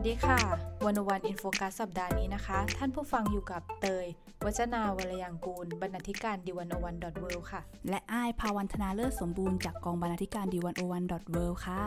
[0.00, 0.40] สวัสดีค่ะ
[0.86, 4.06] One O One In Focus สัปดาห์นี้นะคะ ท่านผู้ฟังอยู่กับเตย
[4.44, 11.82] วัจนาวรยังกูล บรรณาธิการดีวันโอวันดอทเวิค่ะ และอ้ายภาวันธนาเลิศสมบูรณ์จากกองบรรณาธิการดีวันโอวันดอทเวิค่ะ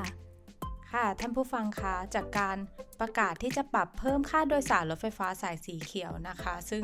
[0.92, 2.58] ค่ะ ท่านผู้ฟังคะจากการ
[3.00, 6.84] ประกาศที่จะปรับเพิ่มค่าโดยสารรถไฟฟ้าสายสีเขียวนะคะ ซึ่ง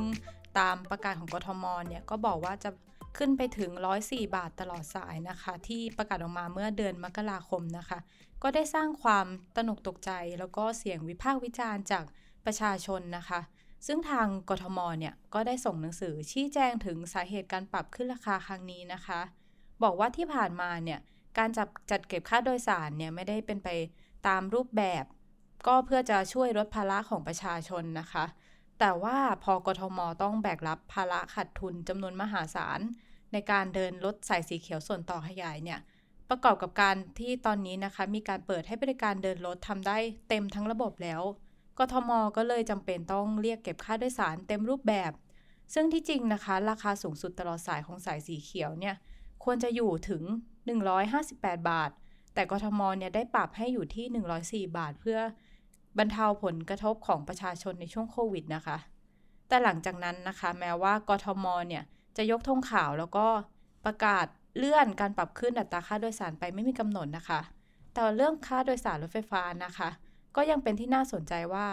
[0.58, 2.70] ตามประกาศของกทมเนี่ยก็บอกว่าจะ
[3.18, 3.72] ขึ้นไปถึง
[4.04, 8.00] 104 บาทตลอดสายนะคะ ที่ประกาศออกมาเมื่อเดือนมกราคมนะคะ
[8.44, 12.06] ก็ได้สร้างความตนกตกใจ แล้วก็เสียงวิพากษ์วิจารณ์จาก
[12.46, 13.40] ประชาชนนะคะ
[13.88, 19.22] ซึ่งทางกทมเนี่ยก็ได้ส่งหนังสือชี้แจงถึงสาเหตุการปรับขึ้นราคาครั้งนี้นะคะ
[19.84, 21.00] บอกว่าที่ผ่านมาเนี่ย
[21.38, 23.70] การจับจัดเก็บค่าโดยสารเนี่ยไม่ได้เป็นไป
[24.28, 25.04] ตามรูปแบบ
[25.68, 28.26] ก็เพื่อจะช่วยลดภาระของประชาชนนะคะ
[28.80, 32.80] แต่ว่าพอกทมต้องแบกรับภาระขาดทุนจำนวนมหาศาล
[33.33, 35.80] ในการเดินรถสายสีเขียวส่วนต่อขยายเนี่ย
[36.30, 39.97] ประกอบกับการที่ตอนนี้นะคะ มีการเปิดให้บริการเดินรถทำได้
[40.30, 41.22] เต็มทั้งระบบแล้ว
[41.80, 45.11] กทมก็เลยจำเป็นต้องเรียกเก็บค่าโดยสารเต็มรูปแบบ
[45.73, 48.95] ซึ่งที่จริงนะคะ ราคาสูงสุดตลอดสายของสายสีเขียวเนี่ย
[49.44, 50.23] ควรจะอยู่ถึง
[50.95, 51.91] 158 บาท
[52.34, 55.19] แต่กทมเนี่ยได้ปรับให้อยู่ที่ 104 บาท เพื่อ
[55.97, 58.78] บรรเทาผลกระทบของประชาชนในช่วงโควิดนะคะ
[59.47, 61.84] แต่หลังจากนั้นนะคะ แม้ว่ากทมเนี่ย
[62.18, 63.26] จะยกธงขาวแล้วก็
[63.86, 64.26] ประกาศ
[64.58, 67.42] เลื่อนการปรับขึ้นอัตราค่าโดยสารไปไม่มีกำหนดนะคะ
[67.94, 69.90] แต่เรื่องค่าโดยสารรถไฟฟ้านะคะ
[70.36, 71.68] ก็ยังเป็นที่น่าสนใจว่า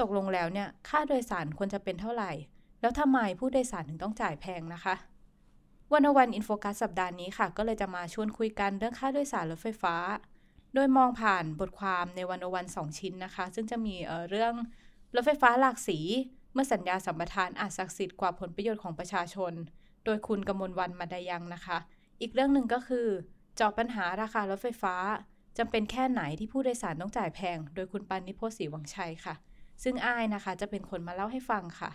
[0.00, 2.32] ตกลงแล้วเนี่ยค่าโดยสารควรจะเป็นเท่าไหร่
[2.80, 4.94] แล้วทำไมผู้โดยสารถึงต้องจ่ายแพงนะคะ
[5.92, 9.94] วันวันอินโฟกัสสัปดาห์นี้ค่ะ ก็เลยจะมาชวนคุยกันเรื่องค่าโดยสารรถไฟฟ้า
[10.74, 14.54] โดยมองผ่านบทความในวันวันสองชิ้นนะคะ ซึ่งจะมีเเรื่อง
[15.14, 15.98] รถไฟฟ้าหลากสี
[16.52, 19.52] เมื่อสัญญาสัมปทานอาจศักดิ์สิทธิ์กว่าผลประโยชน์ของประชาชน
[20.10, 21.78] โดยคุณกมลวันมาดายังนะคะ
[22.20, 23.06] อีกเรื่องหนึ่งก็คือ
[23.58, 24.94] จอบปัญหาราคารถไฟฟ้า
[25.58, 29.34] จำเป็นแค่ไหนที่ผู้โดยสารต้องจ่ายแพง โดยคุณปันิโพสีวังชัยค่ะ
[29.82, 31.90] ซึ่งอ้ายนะคะจะเป็นคนมาเล่าให้ฟังค่ะ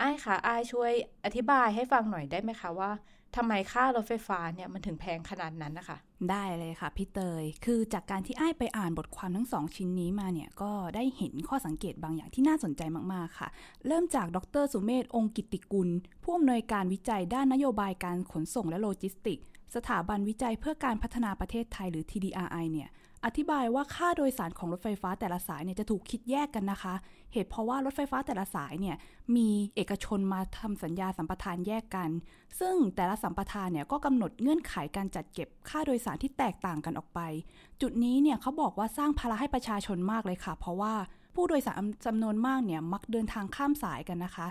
[0.00, 0.92] อ้ายค่ะอ้ายช่วย
[1.24, 2.90] อธิบายให้ฟังหน่อยได้ไหมคะว่า
[3.36, 5.98] ทำไมค่ารถไฟฟ้าเนี่ยมันถึงแพงขนาดนั้นนะคะ
[6.30, 12.82] ได้เลยค่ะพี่เตย คือจากการที่อ้ายไปอ่านบทความทั้งสองชิ้นนี้มาเนี่ย ก็ได้เห็นข้อสังเกตบางอย่างที่น่าสนใจ
[13.12, 13.48] มาก ๆ ค่ะ
[13.86, 15.88] เริ่มจากดรสุเมธองค์กิติกุล
[16.22, 19.38] ผู้อำนวยการวิจัยด้านนโยบายการขนส่งและโลจิสติก
[19.74, 22.88] สถาบันวิจัยเพื่อการพัฒนาประเทศไทยหรือ TDRI เนี่ย
[23.24, 26.94] อธิบายว่าค่าโดยสารของรถไฟฟ้าแต่ละสายเนี่ยจะถูกคิดแยกกันนะคะ
[27.32, 28.96] เหตุเพราะว่ารถไฟฟ้าแต่ละสายเนี่ย
[29.36, 32.10] มีเอกชนมาทำสัญญาสัมปทานแยกกัน
[32.60, 37.20] ซึ่งแต่ละสัมปทานเนี่ยก็กำหนดเงื่อนไขการจัดเก็บค่าโดยสารที่แตกต่างกันออกไป
[37.80, 40.94] จุดนี้เนี่ยเขาบอกว่าสร้างภาระให้ประชาชนมากเลยค่ะ เพราะว่า
[41.34, 41.76] ผู้โดยสาร
[42.06, 44.46] จำนวนมากเนี่ยมักเดินทางข้ามสายกันนะคะ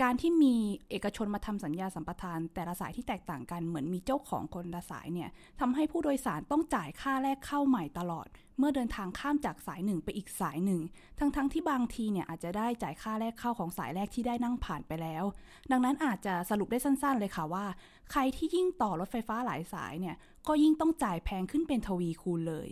[0.00, 0.54] การที่มี
[0.90, 5.30] เอกชนมาทำสัญญาสัมปทาน แต่ละสายที่แตกต่างกันเหมือนมีเจ้าของคนละสายเนี่ย
[5.60, 8.26] ทำให้ผู้โดยสารต้องจ่ายค่าแรกเข้าใหม่ตลอด
[8.58, 10.80] เมื่อเดินทางข้ามจากสายหนึ่งไปอีกสายหนึ่ง
[11.18, 15.24] ทั้งๆทที่บางทีเนี่ยอาจจะได้จ่ายค่าแรกเข้าของสายแรกที่ได้นั่งผ่านไปแล้ว
[15.70, 17.66] ดังนั้นอาจจะสรุปได้สั้นๆ เลยค่ะว่า
[18.10, 20.16] ใครที่ยิ่งต่อรถไฟฟ้าหลายสายเนี่ย
[20.48, 22.68] ก็ยิ่งต้องจ่ายแพงขึ้นเป็นทวีคูณเลย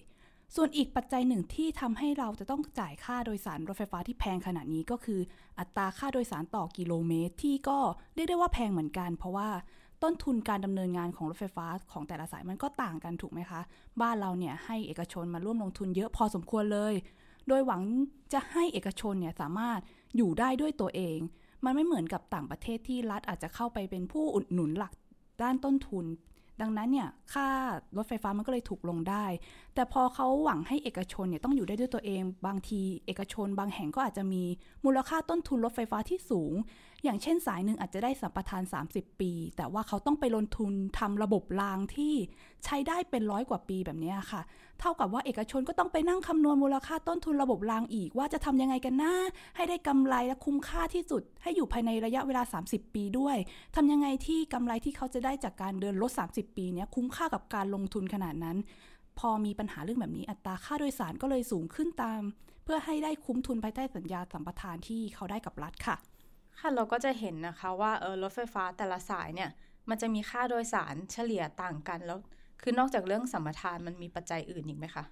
[0.56, 5.20] ส่วนอีกปัจจัยหนึ่งที่ทำให้เราจะต้องจ่ายค่าโดยสารรถไฟฟ้าที่แพงขนาดนี้ก็คือ
[5.58, 7.78] อัตราค่าโดยสารต่อกิโลเมตร ที่ก็
[8.14, 9.48] เรียกได้ว่าแพงเหมือนกัน เพราะว่า
[10.02, 13.60] ต้นทุนการดำเนินงานของรถไฟฟ้าของแต่ละสายมันก็ต่างกันถูกไหมคะ
[14.00, 16.94] บ้านเราเนี่ยให้เอกชนมาร่วมลงทุนเยอะพอสมควรเลย
[17.48, 17.82] โดยหวัง
[18.32, 19.80] จะให้เอกชนเนี่ยสามารถ
[20.16, 21.18] อยู่ได้ด้วยตัวเอง
[21.64, 24.92] มันไม่เหมือนกับต่างประเทศที่รัฐอาจจะเข้าไปเป็นผู้อุดหนุนหลัก
[25.42, 26.04] ด้านต้นทุน
[26.60, 27.46] ดังนั้นเนี่ยค่า
[27.96, 29.24] รถไฟฟ้ามันก็เลยถูกลงได้
[29.74, 34.42] แต่พอเขาหวังให้เอกชนเนี่ยต้องอยู่ได้ด้วยตัวเอง บางทีเอกชนบางแห่งก็อาจจะมี
[34.84, 36.52] มูลค่าต้นทุนรถไฟฟ้าที่สูง
[37.04, 38.62] อย่างเช่นสายหนึ่งอาจจะได้สัมปทาน
[38.92, 42.14] 30 ปี แต่ว่าเขาต้องไปลงทุนทำระบบรางที่
[42.64, 44.42] ใช้ได้เป็นร้อยกว่าปีแบบนี้ค่ะ
[44.80, 49.12] เท่ากับว่าเอกชนก็ต้องไปนั่งคำนวณมูลค่าต้นทุนระบบรางอีกว่าจะทำยังไงกันนะ
[49.56, 53.36] ให้ได้กำไรและคุ้มค่าที่สุด ให้อยู่ภายในระยะเวลา 30 ปีด้วย
[53.76, 58.56] ทำยังไงที่กำไรที่เขาจะได้จากการเดินรถ 30 ปีนี้คุ้มค่ากับการลงทุนขนาดนั้น
[59.18, 62.22] พอมีปัญหาเรื่องแบบนี้อัตราค่าโดยสารก็เลยสูงขึ้นตาม
[62.64, 65.96] เพื่อให้ได้คุ้มทุนภายใต้สัญญาสัมปทานที่เขาได้กับรัฐค่ะ
[66.60, 69.50] ค่ะเราก็จะเห็นนะคะว่าเออรถไฟฟ้าแต่ละสายเนี่ย
[69.88, 72.18] มันจะมีค่าโดยสารเฉลี่ยต่างกันแล้ว
[72.62, 75.04] คือนอกจากเรื่องสัมปทานมันมีปัจจัยอื่นอีกไหมคะ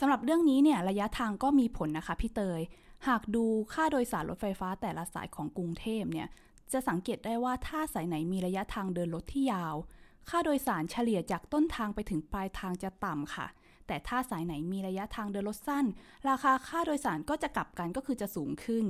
[0.00, 2.60] สำหรับเรื่องนี้เนี่ยระยะทางก็มีผลนะคะพี่เตย
[3.08, 6.28] หากดูค่าโดยสารรถไฟฟ้าแต่ละสายของกรุงเทพเนี่ย
[6.72, 9.74] จะสังเกตได้ว่าถ้าสายไหนมีระยะทางเดินรถที่ยาว
[10.28, 13.46] ค่าโดยสารเฉลี่ยจากต้นทางไปถึงปลายทางจะต่ำค่ะ
[13.86, 15.86] แต่ถ้าสายไหนมีระยะทางเดินรถสั้น
[16.28, 18.84] ราคาค่าโดยสารก็จะกลับกันก็คือจะสูงขึ้น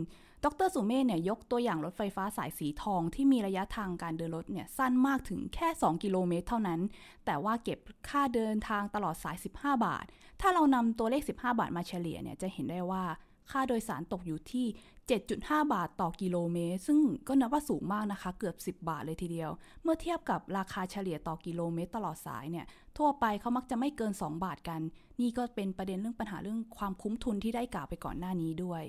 [0.45, 6.81] ดรสุเมธเนี่ยยกตัวอย่างรถไฟฟ้าสายสีทองที่มีระยะทางการเดินรถเนี่ยสั้นมากถึงแค่ 2 กิโลเมตรเท่านั้น
[7.27, 10.05] แต่ว่าเก็บค่าเดินทางตลอดสาย 15 บาท
[10.41, 13.05] ถ้าเรานำตัวเลข 15 บาทมาเฉลี่ยเนี่ยจะเห็นได้ว่า
[13.51, 14.67] ค่าโดยสารตกอยู่ที่
[15.09, 16.99] 7.5 บาทต่อกิโลเมตร ซึ่ง
[17.29, 19.51] ก็นับว่าสูงมากนะคะ เกือบ 10 บาทเลยทีเดียว
[19.83, 22.67] เมื่อเทียบกับราคาเฉลี่ยต่อกิโลเมตรตลอดสายเนี่ย
[22.99, 24.81] ทั่วไปเขามักจะไม่เกิน 2 บาทกัน
[25.21, 28.83] นี่ก็เป็นประเด็นเรื่องปัญหาเรื่องความคุ้มทุนที่ได้กล่าวไปก่อนหน้านี้ด้วย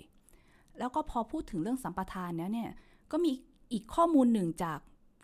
[0.80, 2.72] แล้วก็พอพูดถึงเรื่องสัมปทานเนี่ย
[3.12, 3.32] ก็มี
[3.72, 4.80] อีกข้อมูลหนึ่งจาก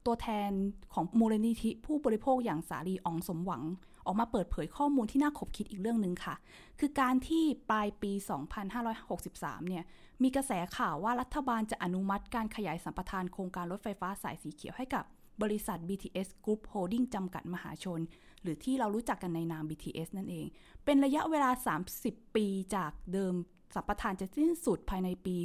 [0.06, 0.52] ตัวแทน
[0.94, 3.64] ของมูลนิธิผู้บริโภคอย่างสาลีอองสมหวัง
[4.06, 6.36] ออกมาเปิดเผยข้อมูลที่น่าขบคิดอีกเรื่องหนึ่งค่ะ
[6.80, 8.12] คือการที่ปลายปี
[8.90, 9.84] 2563 เนี่ย
[10.24, 15.04] มีกระแสข่าวว่ารัฐบาลจะอนุมัติการขยายสัมปทานโครงการรถไฟฟ้าสายสีเขียวให้กับ
[15.42, 18.00] บริษัท BTS Group Holding จำกัดมหาชน
[18.42, 20.46] หรือที่เรารู้จักกันในนาม BTS นั่นเอง
[20.86, 21.50] เป็นระยะเวลา
[21.94, 22.46] 30 ปี
[22.76, 23.34] จากเดิม
[23.76, 25.36] สัมปทานจะสิ้นสุดภายในปี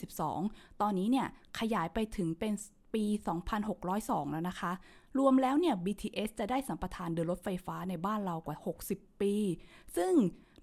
[0.00, 1.26] 2572 ตอนนี้เนี่ย
[1.58, 2.52] ขยายไปถึงเป็น
[2.94, 3.04] ปี
[3.68, 4.72] 2602 แล้วนะคะ
[5.18, 8.56] รวมแล้วเนี่ย BTS จะได้สัมปทานเดินรถไฟฟ้าในบ้านเรากว่า
[8.88, 9.34] 60 ปี
[9.96, 10.12] ซึ่ง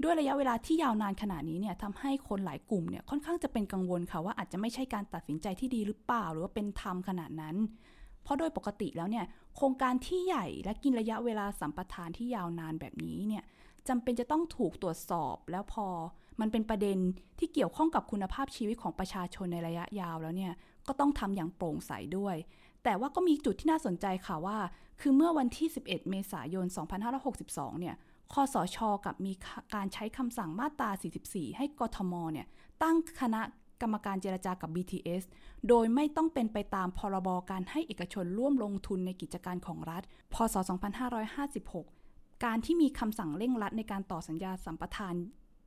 [0.04, 7.56] ด้วยระยะเวลาที่ยาวนานขนาดนี้เนี่ยทำให้คนหลายกลุ่มเนี่ยค่อนข้างจะเป็นกังวลค่ะว่าอาจจะไม่ใช่การตัดสินใจที่ดีหรือเปล่า หรือว่าเป็นธรรมขนาดนั้น
[8.24, 9.26] เพราะโดยปกติแล้วเนี่ย
[9.56, 13.44] โครงการที่ใหญ่และกินระยะเวลาสัมปทานที่ยาวนานแบบนี้เนี่ย
[13.88, 15.88] จำเป็นจะต้องถูกตรวจสอบแล้วพอ
[16.40, 16.98] มันเป็นประเด็น
[17.40, 20.54] ที่เกี่ยวข้องกับคุณภาพชีวิตของประชาชนในระยะยาวแล้วเนี่ย
[20.92, 22.36] ก็ต้องทำอย่างโปร่งใสด้วย
[22.84, 24.58] แต่ว่าก็มีจุดที่น่าสนใจค่ะว่า
[25.02, 26.66] คือเมื่อวันที่ 11 เมษายน
[27.24, 27.96] 2562 เนี่ย
[28.34, 29.34] คอสชกับมี
[29.76, 30.90] การใช้คำสั่งมาตรา
[31.24, 32.48] 44 ให้กทมเนี่ย
[32.84, 33.42] ตั้งคณะ
[33.82, 35.24] กรรมการเจรจากับ BTS
[35.68, 40.04] โดยไม่ต้องเป็นไปตามพรบการให้เอกชนร่วมลงทุนในกิจการของรัฐ
[40.34, 40.56] พศ
[41.30, 45.16] 2556 การที่มีคำสั่งเร่งรัดในการต่อสัญญาสัมปทาน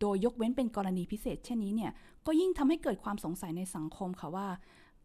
[0.00, 1.93] โดยยกเว้นเป็นกรณีพิเศษเช่นนี้เนี่ย
[2.26, 4.49] ก็ยิ่งทำให้เกิดความสงสัยในสังคมค่ะว่า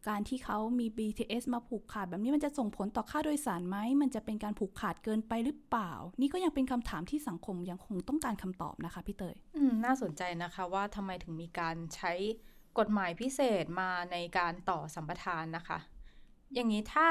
[0.08, 5.92] การที่เขามี BTS มาผูกขาดแบบนี้มันจะส่งผลต่อค่าโดยสารไหม มันจะเป็นการผูกขาดเกินไปหรือเปล่า
[6.22, 12.14] นี่ก็ยังเป็นคำถามที่สังคมยังคงต้องการคำตอบนะคะพี่เตย อืม น่าสนใจนะคะว่าทำไมถึงมีการใช้
[12.80, 15.80] กฎหมายพิเศษมาในการต่อสัมปทานนะคะ
[16.54, 17.08] อย่างนี้ถ้า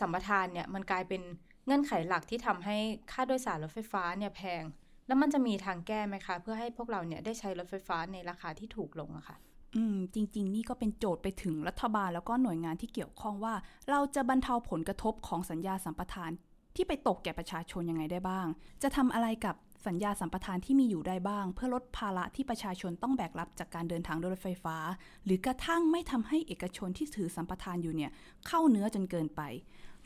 [0.00, 1.22] สัมปทานเนี่ยมันกลายเป็น
[1.66, 2.76] เงื่อนไขหลักที่ทำให้
[3.12, 4.62] ค่าโดยสารรถไฟฟ้าเนี่ยแพง
[5.06, 9.36] แล้วมันจะมีทางแก้ไหมคะ เพื่อให้พวกเราเนี่ยได้ใช้รถไฟฟ้าในราคาที่ถูกลงอะคะ่ะ
[9.74, 13.54] อืมจริง ๆ นี่ก็เป็นโจทย์ไปถึงรัฐบาลแล้วก็หน่วยงานที่เกี่ยวข้องว่า
[13.90, 16.30] เราจะบรรเทาผลกระทบของสัญญาสัมปทาน
[16.76, 18.46] ที่ไปตกแก่ประชาชนยังไงได้บ้าง
[18.82, 19.54] จะทำอะไรกับ
[19.86, 24.76] สัญญาสัมปทานที่มีอยู่ได้บ้าง เพื่อลดภาระที่ประชาชนต้องแบกรับจากการเดินทางโดยรถไฟฟ้า
[25.24, 28.10] หรือกระทั่งไม่ทำให้เอกชนที่ถือสัมปทานอยู่เนี่ย
[28.46, 29.42] เข้าเนื้อจนเกินไป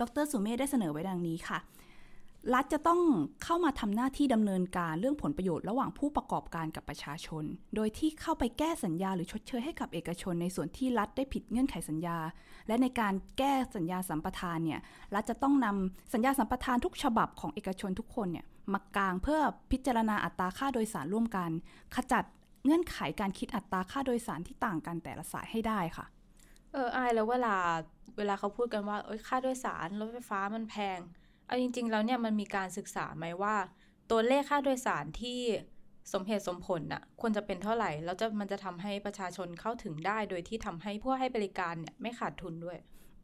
[0.00, 1.58] ดรสุเมธได้เสนอไว้ดังนี้ค่ะ
[2.55, 3.00] รัฐจะต้อง
[3.44, 7.44] เข้ามาทำหน้าที่ดำเนินการเรื่องผลประโยชน์ระหว่างผู้ประกอบการกับประชาชน
[7.77, 12.19] โดยที่เข้าไปแก้สัญญาหรือชดเชยให้กับเอกชน ในส่วนที่รัฐได้ผิดเงื่อนไขสัญญา
[12.67, 14.81] และในการแก้สัญญาสัมปทานเนี่ย
[15.15, 19.41] รัฐจะต้องนำสัญญาสัมปทานทุกฉบับของเอกชนทุกคนเนี่ยมากลางเพื่อ
[19.73, 21.50] พิจารณาอัตราค่าโดยสารร่วมกัน
[21.94, 22.25] ขจัด
[22.65, 26.06] เงื่อนไขการคิดอัตราค่าโดยสารที่ต่างกันแต่ละสายให้ได้ค่ะ
[26.73, 27.55] เออไอแล้วเวลา
[28.17, 30.99] เวลาเขาพูดกันว่าเอยค่าโดยสารรถไฟฟ้ามันแพง
[31.52, 33.55] เอาจริง ๆ แล้วเนี่ยมันมีการศึกษาไหมว่า
[34.10, 35.41] ตัวเลขค่าโดยสารที่
[36.12, 42.79] สมเหตุสมผลน่ะควรจะเป็นเท่าไหร่ แล้วจะมันจะทำให้ประชาชนเข้าถึงได้ โดยที่ทำให้ผู้ให้บริการเนี่ยไม่ขาดทุนด้วย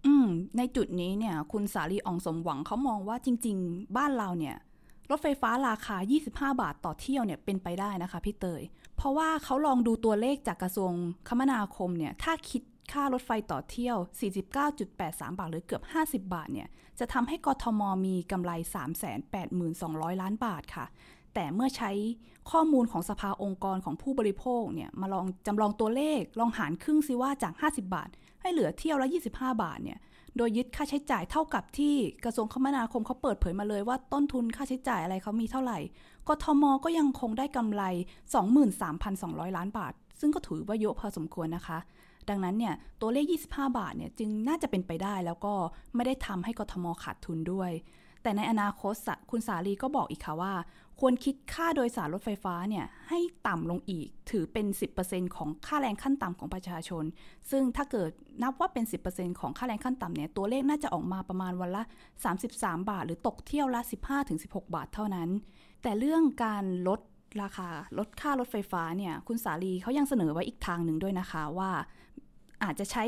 [0.06, 4.56] อืม ในจุดนี้เนี่ย คุณสาลีอองสมหวังเขามองว่าจริง ๆ บ้านเราเนี่ย
[5.10, 5.96] รถไฟฟ้าราคา
[6.28, 8.62] 25 บาทต่อเที่ยวเนี่ยเป็นไปได้นะคะพี่เตย
[8.96, 10.92] เพราะว่าเขาลองดูตัวเลขจากกระทรวง
[11.28, 13.96] คมนาคมเนี่ย ถ้าคิด ค่ารถไฟต่อเที่ยว
[14.66, 16.68] 49.83 บาทหรือเกือบ 50 บาทเนี่ย
[16.98, 18.52] จะทำให้กทมมีกำไร
[19.36, 20.86] 382,000 ล้านบาทค่ะ
[21.34, 21.90] แต่เมื่อใช้
[22.50, 28.08] ข้อมูลของสภาองค์กรของผู้บริโภคเนี่ยมาลองจำลองตัวเลขลองหารครึ่งซิว่าจาก 50 บาท
[28.40, 29.98] ให้เหลือเที่ยวละ 25 บาทเนี่ย
[30.36, 35.78] โดยยึดค่าใช้จ่ายเท่ากับที่กระทรวงคมนาคมเขาเปิดเผยมาเลยว่าต้นทุนค่าใช้จ่ายอะไรเขามีเท่าไหร่
[36.28, 37.82] กทมก็ยังคงได้กำไร
[38.70, 41.78] 23,200 ล้านบาท ซึ่งก็ถือว่าเยอะพอสมควรนะคะ
[42.30, 45.54] ดังนั้นเนี่ยตัวเลข 25 บาทเนี่ยจึงน่าจะเป็นไปได้แล้วก็
[45.94, 47.70] ไม่ได้ทำให้กทมขาดทุนด้วย
[48.22, 48.94] แต่ในอนาคต
[49.30, 50.54] คุณสาลีก็บอกอีกค่ะว่า
[51.00, 54.66] ควรคิดค่าโดยสารรถไฟฟ้าเนี่ยให้ต่ำลงอีกถือเป็น
[55.02, 57.04] 10%ของค่าแรงขั้นต่ำของประชาชน
[57.50, 58.10] ซึ่งถ้าเกิด
[58.42, 61.82] นับว่าเป็น 10%ของค่าแรงขั้นต่ำเนี่ยตัวเลขน่าจะออกมาประมาณวันละ
[62.36, 63.80] 33 บาท หรือตกเที่ยวละ
[64.28, 65.28] 15-16 บาทเท่านั้น
[65.82, 67.00] แต่เรื่องการลด
[67.42, 67.68] ราคา
[67.98, 71.70] ลดค่ารถไฟฟ้าเนี่ย คุณสาลีเขายังเสนอไว้อีกทางหนึ่งด้วยนะคะว่า
[72.64, 73.04] อาจจะใช้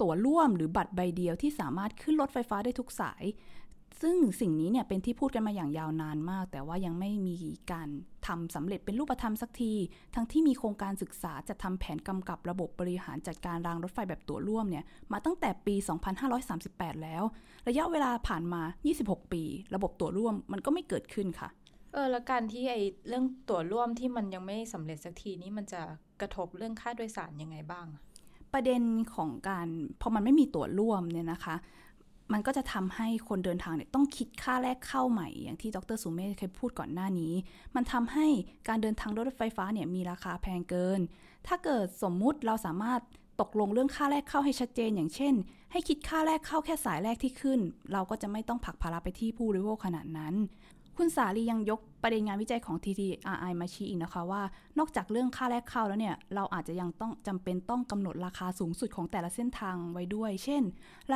[0.00, 3.24] ตั๋วร่วมหรือบัตรใบเดียวที่สามารถขึ้นรถไฟฟ้าได้ทุกสาย
[4.02, 7.36] ซึ่งสิ่งนี้เนี่ยเป็นที่พูดกันมาอย่างยาวนานมาก แต่ว่ายังไม่มี
[7.72, 7.88] การ
[8.26, 9.72] ทำสำเร็จเป็นรูปธรรมสักที
[10.14, 15.74] ทั้งที่มีโครงการศึกษาจะทำแผนกำกับระบบบริหารจัดการรางรถไฟแบบตั๋วร่วมเนี่ยมาตั้งแต่ปี
[16.38, 17.22] 2538 แล้ว
[17.68, 18.62] ระยะเวลาผ่านมา
[18.98, 19.42] 26 ปี
[19.74, 21.48] ระบบตั๋วร่วมมันก็ไม่เกิดขึ้นค่ะ
[21.92, 22.76] เออแล้วการที่ไอ
[23.08, 25.82] เรื่องตั๋วร่วมที่มันยังไม่สำเร็จสักทีนี้มันจะ
[26.20, 27.86] กระทบเรื่องค่าโดยสารยังไงบ้าง
[28.52, 28.82] ประเด็น
[29.14, 29.68] ของการ
[30.00, 31.56] พอมันไม่มีตั๋วร่วมเนี่ยนะคะ
[32.32, 37.34] มันก็จะทำให้คนเดินทางเนี่ยต้องคิดค่าแรกเข้าใหม่ อย่างที่ดรสุเมธเคยพูดก่อนหน้านี้
[37.74, 38.26] มันทำให้
[38.68, 41.00] การเดินทางรถไฟฟ้าเนี่ยมีราคาแพงเกิน
[41.46, 43.00] ถ้าเกิดสมมุติเราสามารถ
[43.40, 45.34] ตกลงเรื่องค่าแรกเข้าให้ชัดเจน อย่างเช่น
[45.72, 47.60] ให้คิดค่าแรกเข้าแค่สายแรกที่ขึ้น
[47.92, 50.34] เราก็จะไม่ต้องผักภาระไปที่ผู้บริโภคขนาดนั้น
[51.02, 54.42] คุณสาลียังยกประเด็นงานวิจัยของ TTRI มาชี้อีกนะคะว่า
[54.78, 60.62] นอกจากเรื่องค่าแรกเข้าแล้วเนี่ย เราอาจจะยังต้องจำเป็นต้องกำหนดราคาสูงสุดของแต่ละเส้นทางไว้ด้วย เช่น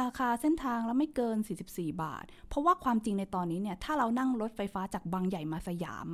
[0.00, 1.36] ราคาเส้นทางแล้วไม่เกิน
[1.70, 6.06] 44 บาท เพราะว่าความจริงในตอนนี้เนี่ย ถ้าเรานั่งรถไฟฟ้าจากบางใหญ่มาสยาม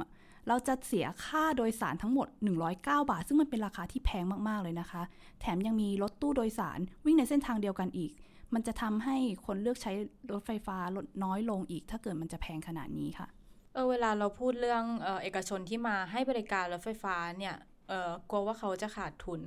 [0.48, 2.28] เราจะเสียค่าโดยสารทั้งหมด
[2.68, 5.02] 109 บาท ซึ่งมันเป็นราคาที่แพงมากๆเลยนะคะ
[5.40, 8.12] แถมยังมีรถตู้โดยสารวิ่งในเส้นทางเดียวกันอีก
[8.54, 9.92] มันจะทำให้คนเลือกใช้
[10.32, 13.28] รถไฟฟ้าลดน้อยลงอีก ถ้าเกิดมันจะแพงขนาดนี้ค่ะ
[13.74, 17.56] เออเวลาเราพูดเรื่องเออเอกชนที่มาให้บริการรถไฟฟ้าเนี่ย
[17.88, 19.40] เออกลัวว่าเขาจะขาดทุน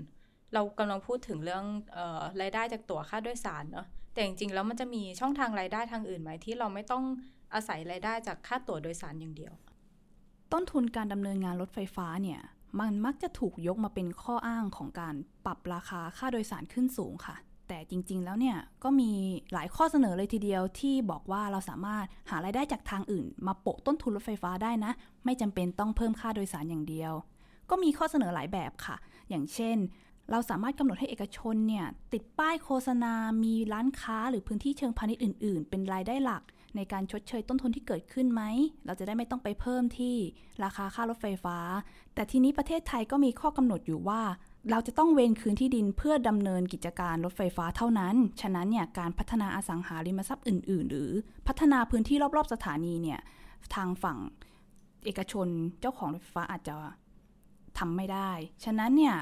[0.54, 1.64] เรากำลังพูดถึงเรื่อง
[1.94, 7.04] เออรายได้จากตั๋วค่าโดยสารเนาะแต่จริงๆแล้วมันจะมีช่องทางรายได้ทางอื่นไหมที่เราไม่ต้อง
[7.54, 9.54] อาศัยรายได้จากค่าตั๋วโดยสารอย่างเดียว
[10.52, 12.42] ต้นทุนการดำเนินงานรถไฟฟ้าเนี่ย
[12.80, 15.16] มันมักจะถูกยกมาเป็นข้ออ้างของการ
[15.46, 17.36] ปรับราคาค่าโดยสารขึ้นสูงค่ะ
[17.74, 19.12] แต่จริง ๆ แล้วเนี่ยก็มี
[19.54, 24.92] หลายข้อเสนอเลยทีเดียวที่บอกว่าเราสามารถหารายได้จากทางอื่น มาโปะต้นทุนรถไฟฟ้าได้นะ
[25.26, 27.14] ไม่จำเป็นต้องเพิ่มค่าโดยสารอย่างเดียว
[27.70, 28.96] ก็มีข้อเสนอหลายแบบค่ะ
[29.30, 29.78] อย่างเช่น
[30.32, 33.14] เราสามารถกำหนดให้เอกชนเนี่ยติดป้ายโฆษณา
[33.44, 36.44] มีร้านค้าหรือพื้นที่เชิงพาณิชย์อื่น ๆ เป็นรายได้หลัก
[36.76, 38.42] ในการชดเชยต้นทุนที่เกิดขึ้นไหม
[38.86, 40.16] เราจะได้ไม่ต้องไปเพิ่มที่
[40.64, 41.58] ราคาค่ารถไฟฟ้า
[42.16, 44.22] แต่ทีนี้ประเทศไทยก็มีข้อกำหนดอยู่ว่า
[44.72, 51.12] เราจะต้องเวนคืนที่ดินเพื่อดำเนินกิจการรถไฟฟ้าเท่านั้น ฉะนั้นเนี่ยการพัฒนาอสังหาริมทรัพย์อื่น ๆ หรือ
[51.48, 53.20] พัฒนาพื้นที่รอบ ๆ สถานีเนี่ย
[53.76, 54.18] ทางฝั่ง
[55.06, 55.48] เอกชน
[55.80, 56.76] เจ้าของรถไฟฟ้าอาจจะ
[57.78, 58.32] ทำไม่ได้
[58.64, 59.16] ฉะนั้นเนี่ย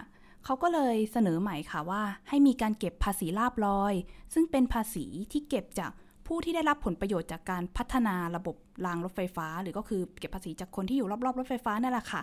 [0.45, 3.93] เขาก็เลยเสนอใหม่ค่ะว่าให้มีการเก็บภาษีลาบลอย
[4.33, 5.91] ซึ่งเป็นภาษีที่เก็บจาก
[6.27, 8.55] ผู้ที่ได้รับผลประโยชน์จากการพัฒนาระบบ
[8.86, 12.21] รางรถไฟฟ้า หรือก็คือเก็บภาษีจากคนที่อยู่รอบๆรถไฟฟ้านั่นแหละค่ะ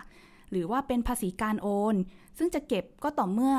[0.51, 1.95] หรือว่าเป็นภาษีการโอน
[2.37, 3.55] ซึ่งจะเก็บก็ต่อเมื่อ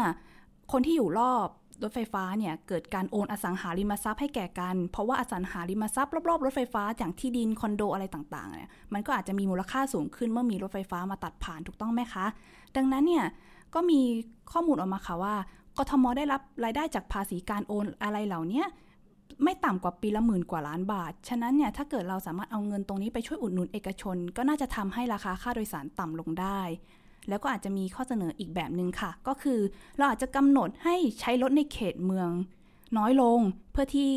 [0.72, 1.48] คนที่อยู่รอบ
[1.82, 12.26] รถไฟฟ้าเนี่ยเกิดการโอนอสังหาริมทรัพย์ให้แก่กัน เพราะว่าอสังหาริมทรัพย์รอบๆรถไฟฟ้าอย่างที่ดินคอนโดอะไรต่างๆเนี่ยมันก็อาจจะมีมูลค่าสูงขึ้นเมื่อมีรถไฟฟ้ามาตัดผ่านถูกต้องไหมคะ
[12.76, 13.24] ดังนั้นเนี่ย
[13.74, 14.00] ก็มี
[14.52, 15.34] ข้อมูลออกมาค่ะว่า
[15.78, 18.64] กทมได้รับรายได้จากภาษีการโอนอะไรเหล่านี้
[19.44, 26.60] ไม่ต่ำกว่าปีละหมื่นกว่าล้านบาท ฉะนั้นเนี่ยถ้าเกิดเราสามารถเอาเงินตรงนี้ไปช่วยอุดหนุนเอกชน ก็น่าจะทำให้ราคาค่าโดยสารต่ำลงได้
[27.28, 29.60] แล้วก็อาจจะมีข้อเสนออีกแบบหนึ่งค่ะ ก็คือ
[29.96, 32.30] เราอาจจะกำหนดให้ใช้รถในเขตเมือง
[32.98, 33.40] น้อยลง
[33.72, 34.10] เพื่อที่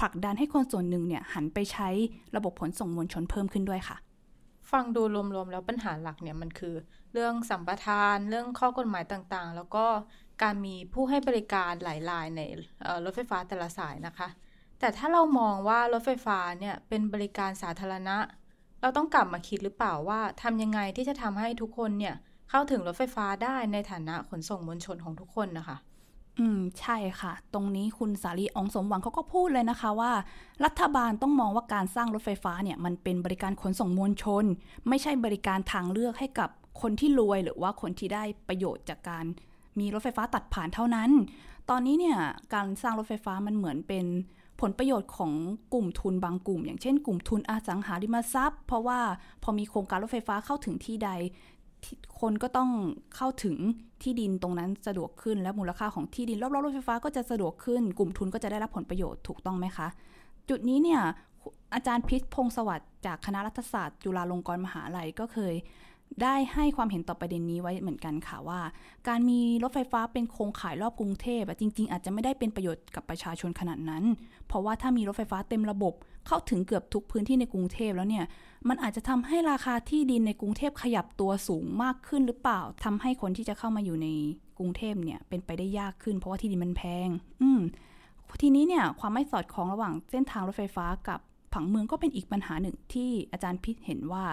[0.00, 1.88] ผลักดันให้คนส่วนหนึ่งเนี่ยหันไปใช้
[2.36, 3.96] ระบบขนส่งมวลชนเพิ่มขึ้นด้วยค่ะ
[4.70, 5.02] ฟังดู
[5.34, 6.74] รวมๆแล้วปัญหาหลักเนี่ยมันคือ
[7.12, 9.84] เรื่องสัมปทาน เรื่องข้อกฎหมายต่างๆ แล้วก็
[10.42, 12.40] การมีผู้ให้บริการหลายรายใน
[13.04, 14.28] รถไฟฟ้าแต่ละสายนะคะ
[14.80, 18.16] แต่ถ้าเรามองว่ารถไฟฟ้าเนี่ยเป็นบริการสาธารณะ
[18.80, 22.14] เราต้องกลับมาคิดหรือเปล่าว่าทำยังไงที่จะทำให้ทุกคนเนี่ย
[22.50, 25.76] เข้าถึงรถไฟฟ้าได้ในฐานะขนส่งมวลชนของทุกคนนะคะ
[26.38, 30.12] อืม ใช่ค่ะ ตรงนี้คุณสาลีอองสมหวังเขาก็พูดเลยนะคะว่า
[30.64, 34.44] รัฐบาลต้องมองว่าการสร้างรถไฟฟ้าเนี่ยมันเป็นบริการขนส่งมวลชน
[34.88, 39.24] ไม่ใช่บริการทางเลือกให้กับคนที่รวยหรือว่าคนที่ได้ประโยชน์จากการ
[39.78, 41.10] มีรถไฟฟ้าตัดผ่านเท่านั้น
[41.70, 42.18] ตอนนี้เนี่ย
[42.54, 44.06] การสร้างรถไฟฟ้ามันเหมือนเป็น
[44.60, 45.32] ผลประโยชน์ของ
[45.74, 49.00] กลุ่มทุนบางกลุ่ม อย่างเช่นกลุ่มทุนอสังหาริมทรัพย์ เพราะว่า
[49.42, 51.10] พอมีโครงการรถไฟฟ้าเข้าถึงที่ใด
[52.20, 52.70] คนก็ต้อง
[53.16, 53.56] เข้าถึง
[54.02, 59.88] ที่ดินตรงนั้นสะดวกขึ้น และมูลค่าของที่ดินรอบๆรถไฟฟ้าก็จะสะดวกขึ้น กลุ่มทุนก็จะได้รับผลประโยชน์ถูกต้องไหมคะ
[60.48, 61.00] จุดนี้เนี่ย
[61.74, 65.54] อาจารย์พิษพงศวัสดิ์จากคณะรัฐศาสตร์จุฬาลงกรณ์มหาลัยก็เคย
[66.22, 68.60] ได้ให้ความเห็นต่อประเด็นนี้ไว้เหมือนกันค่ะว่า
[69.08, 74.04] การมีรถไฟฟ้าเป็นโครงข่ายรอบกรุงเทพจริง ๆ อาจจะไม่ได้เป็นประโยชน์กับประชาชนขนาดนั้น
[74.46, 75.94] เพราะว่าถ้ามีรถไฟฟ้าเต็มระบบ
[76.26, 78.24] เข้าถึงเกือบทุกพื้นที่ในกรุงเทพแล้วเนี่ย
[78.68, 84.08] มันอาจจะทำให้ราคาที่ดินในกรุงเทพขยับตัวสูงมากขึ้นหรือเปล่าทำให้คนที่จะเข้ามาอยู่ใน
[84.58, 87.08] กรุงเทพเนี่ยเป็นไปได้ยากขึ้น เพราะว่าที่ดินมันแพง
[87.42, 87.60] อืม
[88.42, 91.20] ทีนี้เนี่ยความไม่สอดคล้องระหว่างเส้นทางรถไฟฟ้ากับ
[91.54, 94.24] ผังเมืองก็เป็นอีกปัญหาหนึ่งที่อาจารย์พิษเห็นว่า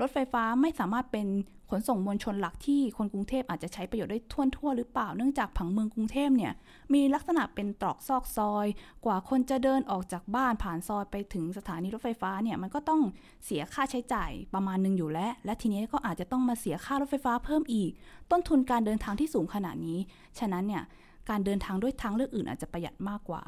[0.00, 1.26] รถไฟฟ้าไม่สามารถเป็น
[1.70, 6.52] ขนส่งมวลชนหลักที่คนกรุงเทพอาจจะใช้ประโยชน์ได้ทั่วทั่วหรือเปล่าเนื่องจากผังเมืองกรุงเทพเนี่ย
[6.94, 8.66] มีลักษณะเป็นตรอกซอกซอย
[9.04, 13.00] กว่าคนจะเดินออกจากบ้านผ่านซอยไปถึงสถานีรถไฟฟ้าเนี่ยมันก็ต้อง
[13.44, 17.90] เสียค่าใช้จ่ายประมาณหนึงอยู่แล้ว และทีนี้ก็อาจจะต้องมาเสียค่ารถไฟฟ้าเพิ่มอีก
[18.30, 19.98] ต้นทุนการเดินทางที่สูงขนาดนี้
[20.38, 20.82] ฉะนั้นเนี่ย
[21.30, 23.42] การเดินทางด้วยทางเลือกอื่นอาจจะประหยัดมากกว่า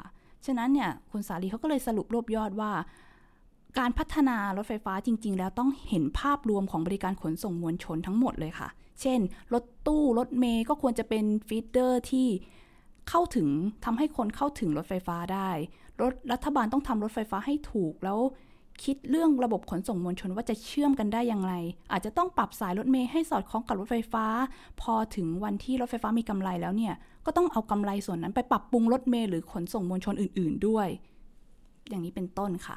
[0.45, 2.71] ฉะนั้นเนี่ยคุณสาลีเขาก็เลยสรุปรวบยอดว่า
[3.77, 8.69] การพัฒนารถไฟฟ้าจริง ๆ แล้วต้องเห็นภาพรวมของบริการขนส่งมวลชนทั้งหมดเลยค่ะ
[9.01, 9.19] เช่น
[9.53, 12.27] รถตู้รถเมย์ก็ควรจะเป็นฟีดเดอร์ที่
[13.09, 13.47] เข้าถึง
[13.85, 15.49] ทำให้คนเข้าถึงรถไฟฟ้าได้
[16.01, 18.19] รถรัฐบาลต้องทำรถไฟฟ้าให้ถูกแล้ว
[18.83, 21.53] คิดเรื่องระบบขนส่งมวลชนว่าจะเชื่อมกันได้อย่างไร
[21.91, 24.25] อาจจะต้องปรับสายรถเมย์ให้สอดคล้องกับรถไฟฟ้า
[24.81, 26.93] พอถึงวันที่รถไฟฟ้ามีกำไรแล้วเนี่ย
[27.25, 30.87] ก็ต้องเอากำไรส่วนนั้นไปปรับปรุงรถเมล์หรือขนส่งมวลชนอื่น ๆ ด้วย
[31.89, 32.75] อย่างนี้เป็นต้นค่ะ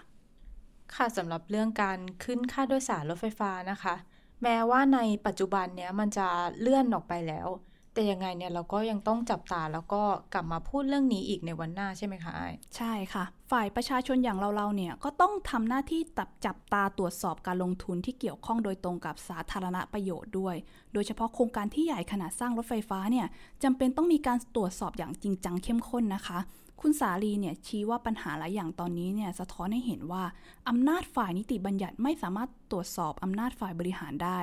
[0.96, 3.94] ค่ะสำหรับเรื่องการขึ้นค่าโดยสารรถไฟฟ้านะคะ
[4.42, 6.26] แม้ว่าในปัจจุบันเนี้ยมันจะ
[6.60, 7.48] เลื่อนออกไปแล้ว
[7.94, 10.02] แต่ยังไงเนี่ยเราก็ยังต้องจับตาแล้วก็
[10.34, 12.42] กลับมาพูดเรื่องนี้อีกในวันหน้าใช่ไหมคะไอ
[12.76, 20.56] ใช่ค่ะ ฝ่ายประชาชนอย่างเราๆเนี่ยก็ต้องทำหน้าที่ตับจับตาตรวจสอบการลงทุนที่เกี่ยวข้องโดยตรงกับสาธารณประโยชน์ด้วย
[20.92, 23.26] โดยเฉพาะโครงการที่ใหญ่ขนาดสร้างรถไฟฟ้าเนี่ย
[23.62, 26.38] จำเป็นต้องมีการตรวจสอบอย่างจริงจังเข้มข้นนะคะ
[26.84, 30.24] คุณสาลีเนี่ยชี้ว่าปัญหาหลายอย่างตอนนี้เนี่ยสะท้อนให้เห็นว่า
[30.68, 34.38] อำนาจฝ่ายนิติบัญญัติไม่สามารถตรวจสอบอำนาจฝ่ายบริหารได้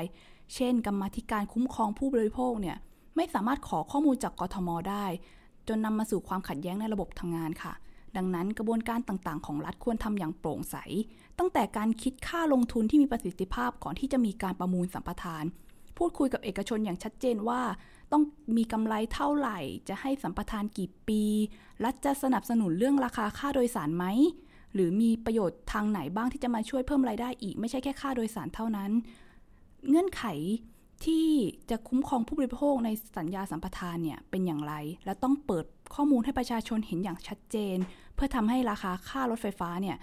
[0.55, 2.77] เช่น กรรมธิการคุ้มครองผู้บริโภคเนี่ย
[3.15, 5.05] ไม่สามารถขอข้อมูลจากกทมได้
[5.67, 7.73] จนนำมาสู่ความขัดแย้งในระบบทางงานค่ะ
[8.15, 10.75] ดังนั้นกระบวนการต่างๆ ของรัฐควรทำอย่างโปร่งใส
[11.39, 15.43] ตั้งแต่การคิดค่าลงทุนที่มีประสิทธิภาพก่อนที่จะมีการประมูลสัมปทาน
[15.97, 17.61] พูดคุยกับเอกชนอย่างชัดเจนว่า
[18.11, 18.23] ต้อง
[18.57, 21.23] มีกำไรเท่าไหร่ จะให้สัมปทานกี่ปี
[21.83, 24.05] รัฐจะสนับสนุนเรื่องราคาค่าโดยสารไหม
[24.73, 28.91] หรือมีประโยชน์ทางไหนบ้างที่จะมาช่วยเพิ่มรายได้อีก ไม่ใช่แค่ค่าโดยสารเท่านั้น
[29.89, 30.23] เงื่อนไข
[31.05, 31.27] ที่
[31.69, 34.73] จะคุ้มครองผู้บริโภคในสัญญาสัมปทานเนี่ยเป็นอย่างไร
[35.05, 37.77] และต้องเปิดข้อมูลให้ประชาชนเห็นอย่างชัดเจน
[38.15, 39.97] เพื่อทำให้ราคาค่ารถไฟฟ้าเนี่ย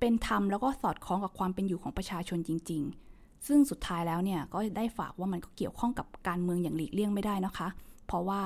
[0.00, 3.11] เป็นธรรมแล้วก็สอดคล้องกับความเป็นอยู่ของประชาชนจริง ๆ
[3.46, 7.68] ซึ่งสุดท้ายแล้วเนี่ยก็ได้ฝากว่ามันก็เกี่ยวข้องกับการเมืองอย่างหลีกเลี่ยงไม่ได้นะคะ
[8.06, 8.42] เพราะว่า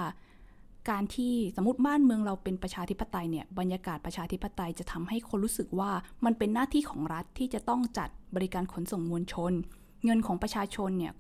[0.91, 5.91] การที่สมมติบ้านเมืองเราเป็นประชาธิปไตยเนี่ยบรรยากาศประชาธิปไตยจะทำให้คนรู้สึกว่า
[6.25, 9.53] มันเป็นหน้าที่ของรัฐที่จะต้องจัดบริการขนส่งมวลชน
[10.05, 11.13] เงินของประชาชนเนี่ย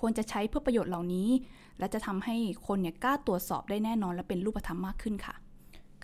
[0.00, 1.28] ควรจะใช้เพื่อประโยชน์เหล่านี้
[1.78, 5.34] และจะทำให้คนเนี่ยกล้าตรวจสอบได้แน่นอนและเป็นรูปธรรมมากขึ้นค่ะ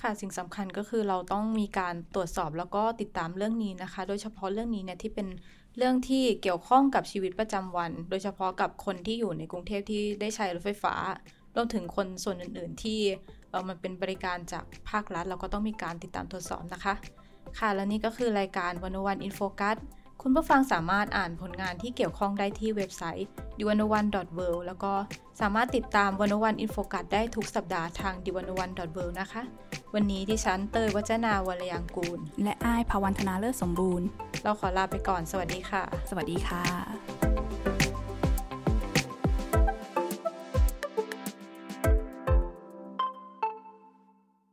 [0.01, 5.27] ค่ะสิ่งสำคัญก็คือเราต้องมีการตรวจสอบแล้วก็ติดตามเรื่องนี้นะคะ โดยเฉพาะเรื่องนี้เนี่ยที่เป็น
[5.77, 10.95] เรื่องที่เกี่ยวข้องกับชีวิตประจำวัน โดยเฉพาะกับคนที่อยู่ในกรุงเทพที่ได้ใช้รถไฟฟ้า
[11.55, 13.01] รวมถึงคนส่วนอื่น ๆ ที่
[13.69, 16.95] มันเป็นบริการจากภาครัฐ เราก็ต้องมีการติดตามตรวจสอบนะคะ
[17.59, 19.77] ค่ะและนี่ก็คือรายการ One O One In Focus
[20.23, 24.93] คุณผู้ฟังสามารถอ่านผลงานที่เกี่ยวข้องได้ที่เว็บไซต์ d i w a n o n e w o r l d แล้วก็
[25.41, 28.61] สามารถติดตาม One O One In Focus ได้ทุกสัปดาห์ทาง d i w a n o n e w
[28.63, 28.71] o r l
[29.11, 29.43] d นะคะ
[29.95, 34.07] วันนี้ดิฉันเตยวัจนาวรยังกูล และอ้ายภาวันธนาเลิศสมบูรณ์
[34.43, 37.34] เราขอลาไปก่อน สวัสดีค่ะ สวัสดีค่ะ